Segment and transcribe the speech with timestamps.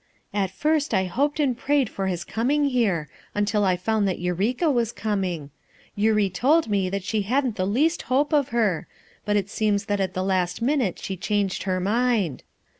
[0.33, 4.17] "At first I hoped and prayed for his com ing here, until I found that
[4.17, 5.51] Eureka was coming;
[5.95, 8.87] Eurie told me that she hadn't the least hope of her,
[9.25, 12.41] but it seems that at the last minute she changed her mind.